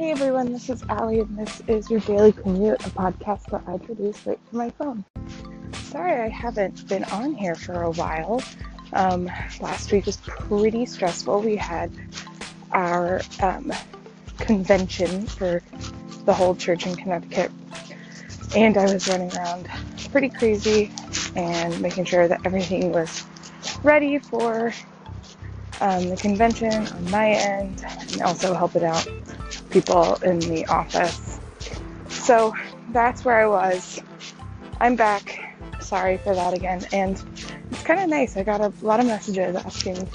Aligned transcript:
Hey 0.00 0.12
everyone, 0.12 0.50
this 0.50 0.70
is 0.70 0.82
Allie, 0.88 1.20
and 1.20 1.38
this 1.38 1.60
is 1.68 1.90
your 1.90 2.00
Daily 2.00 2.32
Commute, 2.32 2.80
a 2.86 2.88
podcast 2.88 3.50
that 3.50 3.62
I 3.66 3.76
produce 3.76 4.24
right 4.24 4.40
from 4.48 4.58
my 4.58 4.70
phone. 4.70 5.04
Sorry 5.74 6.22
I 6.22 6.28
haven't 6.28 6.88
been 6.88 7.04
on 7.04 7.34
here 7.34 7.54
for 7.54 7.82
a 7.82 7.90
while. 7.90 8.42
Um, 8.94 9.30
last 9.60 9.92
week 9.92 10.06
was 10.06 10.16
pretty 10.16 10.86
stressful. 10.86 11.42
We 11.42 11.54
had 11.54 11.92
our 12.72 13.20
um, 13.42 13.74
convention 14.38 15.26
for 15.26 15.60
the 16.24 16.32
whole 16.32 16.56
church 16.56 16.86
in 16.86 16.96
Connecticut, 16.96 17.52
and 18.56 18.78
I 18.78 18.84
was 18.84 19.06
running 19.06 19.30
around 19.36 19.68
pretty 20.12 20.30
crazy 20.30 20.90
and 21.36 21.78
making 21.82 22.06
sure 22.06 22.26
that 22.26 22.40
everything 22.46 22.90
was 22.90 23.26
ready 23.82 24.18
for 24.18 24.72
um, 25.82 26.08
the 26.08 26.16
convention 26.16 26.72
on 26.72 27.10
my 27.10 27.32
end 27.32 27.84
and 28.12 28.22
also 28.22 28.54
helping 28.54 28.84
out 28.84 29.06
people 29.70 30.14
in 30.16 30.38
the 30.38 30.66
office. 30.66 31.40
So 32.08 32.54
that's 32.88 33.24
where 33.24 33.40
I 33.40 33.46
was. 33.46 34.00
I'm 34.80 34.96
back. 34.96 35.56
Sorry 35.80 36.18
for 36.18 36.34
that 36.34 36.54
again. 36.54 36.84
And 36.92 37.22
it's 37.70 37.82
kind 37.82 38.00
of 38.00 38.08
nice. 38.08 38.36
I 38.36 38.42
got 38.42 38.60
a 38.60 38.72
lot 38.82 39.00
of 39.00 39.06
messages 39.06 39.56
asking 39.56 40.08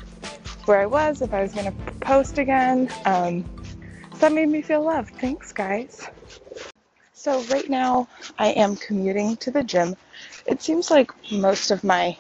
where 0.66 0.80
I 0.80 0.86
was, 0.86 1.22
if 1.22 1.34
I 1.34 1.42
was 1.42 1.54
going 1.54 1.66
to 1.66 1.92
post 2.02 2.38
again. 2.38 2.92
Um, 3.06 3.46
so 4.14 4.20
that 4.20 4.34
made 4.34 4.50
me 4.50 4.62
feel 4.62 4.84
loved. 4.84 5.16
Thanks, 5.16 5.52
guys. 5.52 6.08
So, 7.14 7.42
right 7.44 7.70
now, 7.70 8.08
I 8.38 8.50
am 8.50 8.76
commuting 8.76 9.36
to 9.38 9.52
the 9.52 9.64
gym. 9.64 9.96
It 10.46 10.62
seems 10.62 10.92
like 10.92 11.12
most 11.32 11.72
of 11.72 11.84
my 11.84 12.18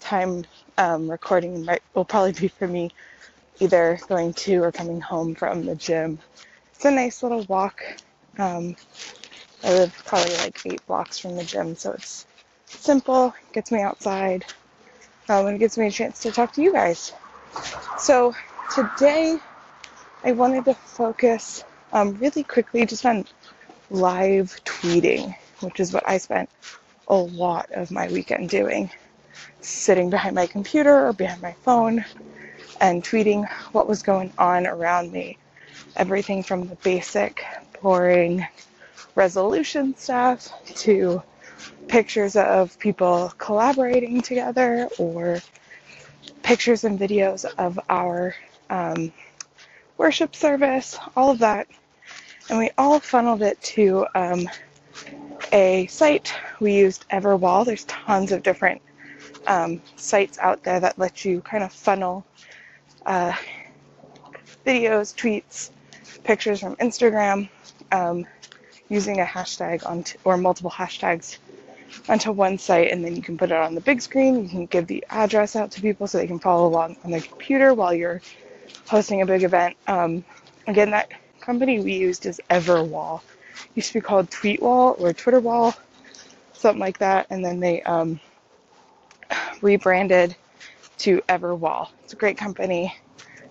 time 0.00 0.44
um, 0.76 1.10
recording 1.10 1.66
will 1.94 2.04
probably 2.04 2.32
be 2.32 2.48
for 2.48 2.68
me 2.68 2.90
either 3.60 3.98
going 4.08 4.32
to 4.32 4.62
or 4.62 4.72
coming 4.72 5.00
home 5.00 5.34
from 5.34 5.64
the 5.64 5.74
gym. 5.74 6.18
It's 6.74 6.84
a 6.84 6.90
nice 6.90 7.22
little 7.22 7.44
walk. 7.44 7.82
Um, 8.38 8.76
I 9.64 9.70
live 9.70 10.02
probably 10.06 10.36
like 10.36 10.60
eight 10.66 10.86
blocks 10.86 11.18
from 11.18 11.36
the 11.36 11.44
gym, 11.44 11.74
so 11.74 11.92
it's 11.92 12.26
simple, 12.66 13.34
gets 13.52 13.72
me 13.72 13.80
outside, 13.80 14.44
um, 15.28 15.46
and 15.46 15.56
it 15.56 15.58
gives 15.58 15.76
me 15.76 15.88
a 15.88 15.90
chance 15.90 16.20
to 16.20 16.30
talk 16.30 16.52
to 16.52 16.62
you 16.62 16.72
guys. 16.72 17.12
So 17.98 18.34
today 18.72 19.40
I 20.22 20.32
wanted 20.32 20.64
to 20.66 20.74
focus 20.74 21.64
um, 21.92 22.14
really 22.14 22.44
quickly 22.44 22.86
just 22.86 23.04
on 23.04 23.24
live 23.90 24.60
tweeting, 24.64 25.34
which 25.60 25.80
is 25.80 25.92
what 25.92 26.08
I 26.08 26.18
spent 26.18 26.48
a 27.08 27.16
lot 27.16 27.70
of 27.72 27.90
my 27.90 28.08
weekend 28.08 28.50
doing. 28.50 28.90
Sitting 29.60 30.10
behind 30.10 30.36
my 30.36 30.46
computer 30.46 31.08
or 31.08 31.12
behind 31.12 31.42
my 31.42 31.52
phone 31.64 32.04
and 32.80 33.02
tweeting 33.02 33.48
what 33.72 33.88
was 33.88 34.02
going 34.02 34.32
on 34.38 34.66
around 34.66 35.12
me. 35.12 35.38
Everything 35.96 36.42
from 36.42 36.68
the 36.68 36.76
basic, 36.76 37.44
boring 37.82 38.46
resolution 39.14 39.96
stuff 39.96 40.52
to 40.66 41.22
pictures 41.88 42.36
of 42.36 42.78
people 42.78 43.32
collaborating 43.38 44.20
together 44.20 44.88
or 44.98 45.40
pictures 46.42 46.84
and 46.84 46.98
videos 46.98 47.44
of 47.58 47.80
our 47.88 48.34
um, 48.70 49.12
worship 49.96 50.36
service, 50.36 50.98
all 51.16 51.30
of 51.30 51.38
that. 51.40 51.66
And 52.48 52.58
we 52.58 52.70
all 52.78 53.00
funneled 53.00 53.42
it 53.42 53.60
to 53.74 54.06
um, 54.14 54.48
a 55.52 55.86
site. 55.86 56.32
We 56.60 56.74
used 56.74 57.04
Everwall. 57.10 57.66
There's 57.66 57.84
tons 57.84 58.32
of 58.32 58.42
different 58.42 58.80
um, 59.46 59.82
sites 59.96 60.38
out 60.38 60.62
there 60.62 60.80
that 60.80 60.98
let 60.98 61.24
you 61.24 61.40
kind 61.40 61.64
of 61.64 61.72
funnel 61.72 62.24
uh, 63.08 63.32
videos, 64.66 65.14
tweets, 65.16 65.70
pictures 66.24 66.60
from 66.60 66.76
Instagram 66.76 67.48
um, 67.90 68.26
using 68.90 69.20
a 69.20 69.24
hashtag 69.24 69.84
on 69.86 70.02
t- 70.02 70.18
or 70.24 70.36
multiple 70.36 70.70
hashtags 70.70 71.38
onto 72.06 72.30
one 72.30 72.58
site, 72.58 72.90
and 72.90 73.02
then 73.02 73.16
you 73.16 73.22
can 73.22 73.38
put 73.38 73.50
it 73.50 73.56
on 73.56 73.74
the 73.74 73.80
big 73.80 74.02
screen. 74.02 74.42
You 74.42 74.48
can 74.48 74.66
give 74.66 74.86
the 74.86 75.02
address 75.08 75.56
out 75.56 75.70
to 75.72 75.80
people 75.80 76.06
so 76.06 76.18
they 76.18 76.26
can 76.26 76.38
follow 76.38 76.68
along 76.68 76.96
on 77.02 77.10
their 77.10 77.22
computer 77.22 77.72
while 77.72 77.94
you're 77.94 78.20
hosting 78.86 79.22
a 79.22 79.26
big 79.26 79.42
event. 79.42 79.74
Um, 79.86 80.22
again, 80.66 80.90
that 80.90 81.10
company 81.40 81.80
we 81.80 81.94
used 81.94 82.26
is 82.26 82.40
Everwall. 82.50 83.22
It 83.54 83.70
used 83.74 83.88
to 83.88 83.94
be 83.94 84.00
called 84.02 84.28
Tweetwall 84.30 85.00
or 85.00 85.14
Twitterwall, 85.14 85.74
something 86.52 86.78
like 86.78 86.98
that, 86.98 87.26
and 87.30 87.42
then 87.42 87.58
they 87.58 87.82
um, 87.84 88.20
rebranded 89.62 90.36
to 90.98 91.20
Everwall. 91.28 91.88
It's 92.04 92.12
a 92.12 92.16
great 92.16 92.36
company, 92.36 92.94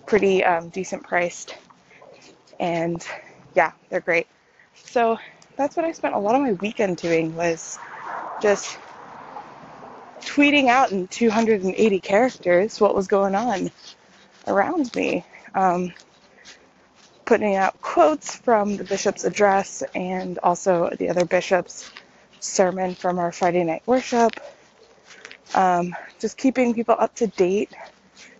pretty 0.06 0.44
um, 0.44 0.68
decent 0.68 1.02
priced, 1.02 1.54
and 2.60 3.06
yeah, 3.54 3.72
they're 3.90 4.00
great. 4.00 4.26
So 4.74 5.18
that's 5.56 5.76
what 5.76 5.84
I 5.84 5.92
spent 5.92 6.14
a 6.14 6.18
lot 6.18 6.34
of 6.34 6.42
my 6.42 6.52
weekend 6.52 6.98
doing 6.98 7.34
was 7.34 7.78
just 8.40 8.78
tweeting 10.20 10.68
out 10.68 10.92
in 10.92 11.08
280 11.08 12.00
characters 12.00 12.80
what 12.80 12.94
was 12.94 13.06
going 13.06 13.34
on 13.34 13.70
around 14.46 14.94
me. 14.94 15.24
Um, 15.54 15.92
putting 17.28 17.56
out 17.56 17.78
quotes 17.82 18.34
from 18.36 18.78
the 18.78 18.84
bishop's 18.84 19.24
address 19.24 19.82
and 19.94 20.38
also 20.38 20.88
the 20.98 21.10
other 21.10 21.26
bishop's 21.26 21.90
sermon 22.40 22.94
from 22.94 23.18
our 23.18 23.30
Friday 23.30 23.62
night 23.64 23.82
worship. 23.84 24.32
Um, 25.54 25.94
just 26.18 26.36
keeping 26.36 26.74
people 26.74 26.96
up 26.98 27.14
to 27.16 27.26
date 27.26 27.70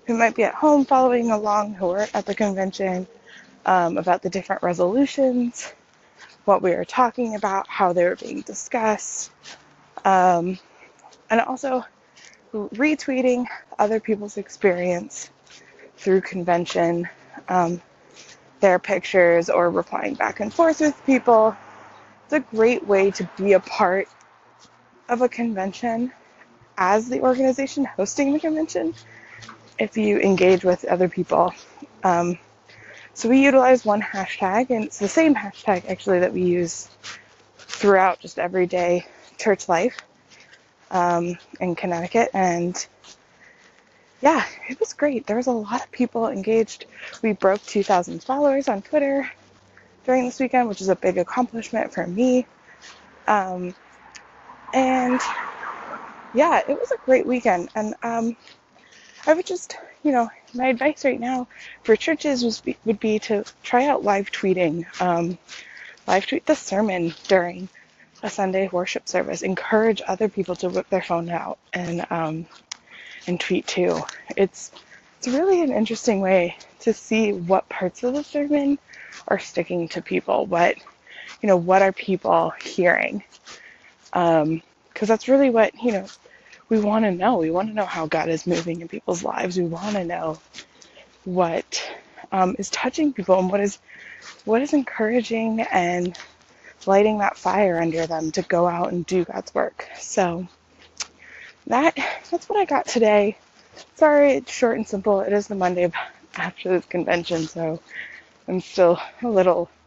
who 0.06 0.16
might 0.16 0.34
be 0.34 0.44
at 0.44 0.54
home 0.54 0.84
following 0.84 1.30
along, 1.30 1.74
who 1.74 1.90
are 1.90 2.06
at 2.14 2.26
the 2.26 2.34
convention, 2.34 3.06
um, 3.66 3.98
about 3.98 4.22
the 4.22 4.30
different 4.30 4.62
resolutions, 4.62 5.72
what 6.46 6.62
we 6.62 6.74
were 6.74 6.84
talking 6.84 7.34
about, 7.34 7.68
how 7.68 7.92
they 7.92 8.04
were 8.04 8.16
being 8.16 8.40
discussed, 8.42 9.30
um, 10.04 10.58
and 11.30 11.40
also 11.42 11.84
retweeting 12.54 13.44
other 13.78 14.00
people's 14.00 14.38
experience 14.38 15.30
through 15.98 16.22
convention, 16.22 17.06
um, 17.48 17.80
their 18.60 18.78
pictures, 18.78 19.50
or 19.50 19.70
replying 19.70 20.14
back 20.14 20.40
and 20.40 20.52
forth 20.52 20.80
with 20.80 21.04
people. 21.04 21.54
It's 22.24 22.32
a 22.32 22.40
great 22.56 22.86
way 22.86 23.10
to 23.12 23.28
be 23.36 23.52
a 23.52 23.60
part 23.60 24.08
of 25.08 25.20
a 25.22 25.28
convention 25.28 26.12
as 26.78 27.08
the 27.08 27.20
organization 27.20 27.84
hosting 27.84 28.32
the 28.32 28.38
convention 28.38 28.94
if 29.78 29.96
you 29.96 30.18
engage 30.18 30.64
with 30.64 30.84
other 30.84 31.08
people. 31.08 31.52
Um, 32.04 32.38
so 33.14 33.28
we 33.28 33.44
utilize 33.44 33.84
one 33.84 34.00
hashtag, 34.00 34.70
and 34.70 34.84
it's 34.84 35.00
the 35.00 35.08
same 35.08 35.34
hashtag 35.34 35.90
actually 35.90 36.20
that 36.20 36.32
we 36.32 36.42
use 36.42 36.88
throughout 37.56 38.20
just 38.20 38.38
everyday 38.38 39.04
church 39.38 39.68
life 39.68 39.96
um, 40.92 41.36
in 41.60 41.74
Connecticut. 41.74 42.30
And 42.32 42.86
yeah, 44.20 44.44
it 44.68 44.78
was 44.78 44.92
great. 44.92 45.26
There 45.26 45.36
was 45.36 45.48
a 45.48 45.52
lot 45.52 45.82
of 45.82 45.90
people 45.90 46.28
engaged. 46.28 46.86
We 47.22 47.32
broke 47.32 47.62
2,000 47.62 48.22
followers 48.22 48.68
on 48.68 48.82
Twitter 48.82 49.28
during 50.04 50.24
this 50.24 50.38
weekend, 50.38 50.68
which 50.68 50.80
is 50.80 50.88
a 50.88 50.96
big 50.96 51.18
accomplishment 51.18 51.92
for 51.92 52.06
me. 52.06 52.46
Um, 53.26 53.74
and 54.72 55.20
yeah, 56.32 56.62
it 56.66 56.78
was 56.78 56.90
a 56.90 56.98
great 57.04 57.26
weekend. 57.26 57.70
And 57.74 57.94
um, 58.02 58.36
I 59.26 59.34
would 59.34 59.46
just, 59.46 59.76
you 60.02 60.12
know, 60.12 60.30
my 60.54 60.66
advice 60.68 61.04
right 61.04 61.20
now 61.20 61.48
for 61.82 61.96
churches 61.96 62.44
was 62.44 62.60
be, 62.60 62.76
would 62.84 63.00
be 63.00 63.18
to 63.20 63.44
try 63.62 63.86
out 63.86 64.04
live 64.04 64.30
tweeting. 64.30 64.84
Um, 65.00 65.38
live 66.06 66.26
tweet 66.26 66.46
the 66.46 66.56
sermon 66.56 67.14
during 67.26 67.68
a 68.22 68.30
Sunday 68.30 68.68
worship 68.68 69.08
service. 69.08 69.42
Encourage 69.42 70.02
other 70.06 70.28
people 70.28 70.56
to 70.56 70.68
whip 70.68 70.88
their 70.88 71.02
phone 71.02 71.28
out 71.28 71.58
and 71.72 72.06
um, 72.10 72.46
and 73.26 73.38
tweet 73.38 73.66
too. 73.66 74.00
It's 74.36 74.72
it's 75.18 75.28
really 75.28 75.62
an 75.62 75.72
interesting 75.72 76.20
way 76.20 76.56
to 76.80 76.92
see 76.92 77.32
what 77.32 77.68
parts 77.68 78.02
of 78.02 78.14
the 78.14 78.24
sermon 78.24 78.78
are 79.28 79.38
sticking 79.38 79.88
to 79.88 80.02
people. 80.02 80.46
What 80.46 80.76
you 81.42 81.46
know, 81.46 81.56
what 81.56 81.82
are 81.82 81.92
people 81.92 82.50
hearing? 82.62 83.22
Because 84.98 85.06
that's 85.06 85.28
really 85.28 85.48
what 85.48 85.80
you 85.80 85.92
know 85.92 86.06
we 86.68 86.80
want 86.80 87.04
to 87.04 87.12
know. 87.12 87.38
We 87.38 87.52
want 87.52 87.68
to 87.68 87.74
know 87.74 87.84
how 87.84 88.06
God 88.06 88.28
is 88.28 88.48
moving 88.48 88.80
in 88.80 88.88
people's 88.88 89.22
lives. 89.22 89.56
We 89.56 89.64
want 89.64 89.94
to 89.94 90.04
know 90.04 90.40
what 91.22 91.88
um, 92.32 92.56
is 92.58 92.68
touching 92.68 93.12
people 93.12 93.38
and 93.38 93.48
what 93.48 93.60
is 93.60 93.78
what 94.44 94.60
is 94.60 94.72
encouraging 94.72 95.60
and 95.60 96.18
lighting 96.84 97.18
that 97.18 97.38
fire 97.38 97.80
under 97.80 98.08
them 98.08 98.32
to 98.32 98.42
go 98.42 98.66
out 98.66 98.90
and 98.90 99.06
do 99.06 99.24
God's 99.24 99.54
work. 99.54 99.88
So 99.96 100.48
that 101.68 101.94
that's 102.28 102.48
what 102.48 102.58
I 102.58 102.64
got 102.64 102.88
today. 102.88 103.38
Sorry, 103.94 104.32
it's 104.32 104.50
short 104.50 104.78
and 104.78 104.88
simple. 104.88 105.20
It 105.20 105.32
is 105.32 105.46
the 105.46 105.54
Monday 105.54 105.92
after 106.34 106.70
this 106.70 106.86
convention, 106.86 107.46
so 107.46 107.80
I'm 108.48 108.60
still 108.60 108.98
a 109.22 109.28
little. 109.28 109.70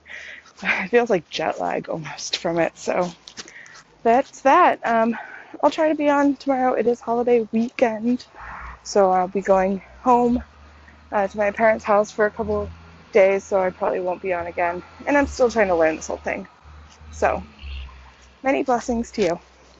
It 0.64 0.90
feels 0.90 1.10
like 1.10 1.30
jet 1.30 1.60
lag 1.60 1.90
almost 1.90 2.38
from 2.38 2.60
it. 2.60 2.78
So 2.78 3.12
that's 4.04 4.42
that. 4.42 4.86
Um, 4.88 5.18
I'll 5.64 5.72
try 5.72 5.90
to 5.90 5.96
be 5.96 6.10
on 6.10 6.36
tomorrow. 6.38 6.74
It 6.74 6.88
is 6.88 7.02
holiday 7.02 7.48
weekend, 7.52 8.28
so 8.84 9.12
I'll 9.12 9.28
be 9.30 9.42
going 9.42 9.84
home 10.02 10.44
uh, 11.12 11.28
to 11.28 11.38
my 11.38 11.52
parents' 11.52 11.86
house 11.86 12.12
for 12.12 12.26
a 12.28 12.32
couple 12.32 12.72
days, 13.14 13.46
so 13.46 13.62
I 13.62 13.72
probably 13.72 14.02
won't 14.02 14.22
be 14.22 14.34
on 14.34 14.48
again. 14.48 14.84
And 15.08 15.18
I'm 15.18 15.28
still 15.28 15.52
trying 15.52 15.70
to 15.70 15.76
learn 15.76 15.98
this 15.98 16.08
whole 16.08 16.18
thing. 16.18 16.48
So, 17.12 17.46
many 18.44 18.64
blessings 18.64 19.12
to 19.14 19.24
you. 19.24 19.51